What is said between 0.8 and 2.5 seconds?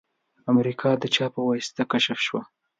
د چا په واسطه کشف شوه؟